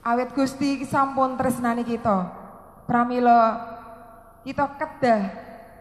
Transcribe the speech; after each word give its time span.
Awet 0.00 0.32
Gusti 0.32 0.80
sampun 0.88 1.36
tresnani 1.36 1.84
kita. 1.84 2.24
Pramila 2.88 3.60
kita 4.48 4.64
kedah 4.80 5.28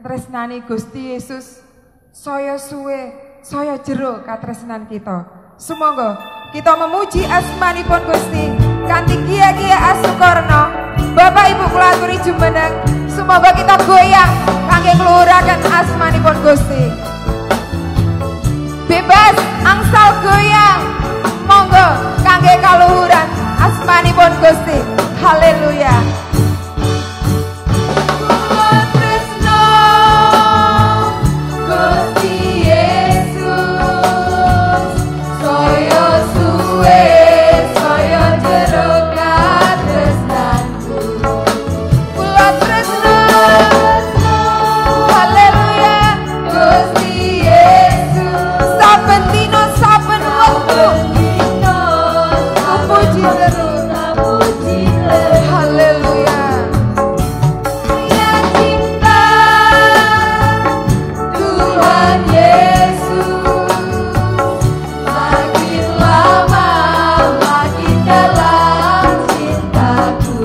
tresnani 0.04 0.60
Gusti 0.68 1.16
Yesus 1.16 1.64
saya 2.12 2.60
suwe, 2.60 3.16
saya 3.40 3.80
jero 3.80 4.20
katresnan 4.28 4.92
kita. 4.92 5.24
Sumangga 5.56 6.20
kita 6.52 6.76
memuji 6.76 7.24
asmanipun 7.24 8.04
Gusti 8.12 8.60
kanthi 8.92 9.24
kia-kia 9.24 9.96
asukarna. 9.96 10.92
Bapak 11.16 11.56
Ibu 11.56 11.66
kula 11.72 11.96
aturi 11.96 12.20
jumeneng, 12.20 12.76
semoga 13.08 13.56
kita 13.56 13.80
goyang 13.88 14.32
kangge 14.68 15.00
ngluraken 15.00 15.60
asmanipun 15.64 16.36
Gusti. 16.44 16.92
Bebas 18.84 19.36
angsal 19.64 20.12
goyang, 20.28 20.59
Hallelujah. 25.30 26.19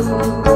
Jesus. 0.05 0.54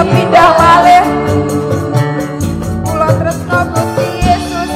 sepindah 0.00 0.50
malih 0.56 1.04
kula 2.80 3.10
tresno 3.20 3.58
Gusti 3.68 4.06
Yesus. 4.24 4.70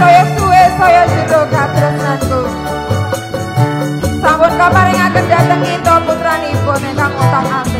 Saya 0.00 0.24
suwe 0.32 0.62
saya 0.80 1.02
jero 1.04 1.42
katresnanku. 1.52 2.40
Sampun 4.24 4.52
kaparingaken 4.56 5.24
dhateng 5.28 5.60
kita 5.60 5.94
putranipun 6.08 6.80
ingkang 6.80 7.12
tangan 7.12 7.71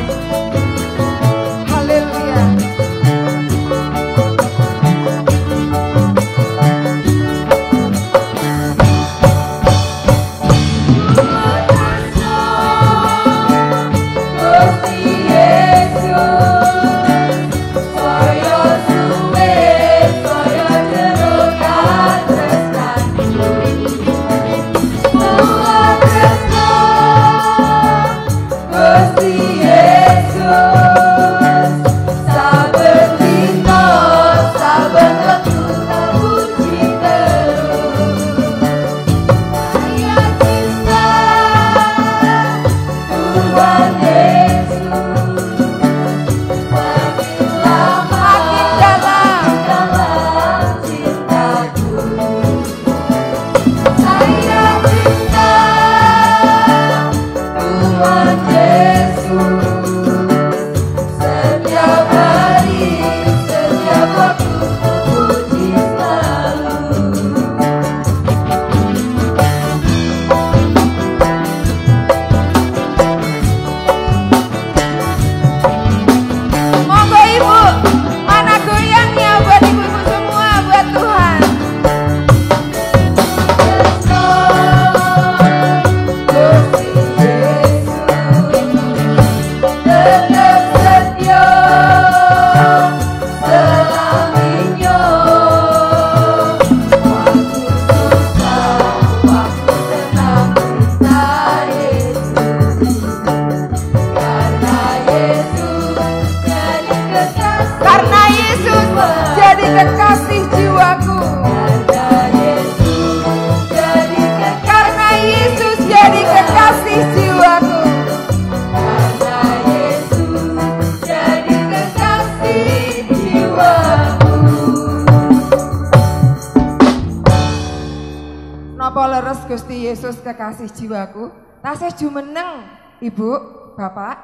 Napa 128.93 129.09
leres 129.09 129.41
Gusti 129.49 129.89
Yesus 129.89 130.21
kekasih 130.21 130.69
jiwaku? 130.69 131.33
Tasih 131.65 131.97
jumeneng, 131.97 132.61
Ibu, 133.01 133.31
Bapak. 133.73 134.21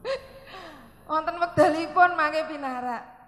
Wonten 1.12 1.36
wekdalipun 1.36 2.16
mangke 2.16 2.48
pinarak. 2.48 3.21